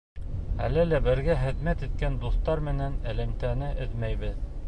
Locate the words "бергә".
1.07-1.35